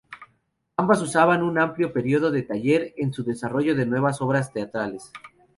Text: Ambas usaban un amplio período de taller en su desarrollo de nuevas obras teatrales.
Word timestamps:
Ambas 0.77 0.99
usaban 1.03 1.43
un 1.43 1.59
amplio 1.59 1.93
período 1.93 2.31
de 2.31 2.41
taller 2.41 2.91
en 2.97 3.13
su 3.13 3.23
desarrollo 3.23 3.75
de 3.75 3.85
nuevas 3.85 4.19
obras 4.19 4.51
teatrales. 4.51 5.11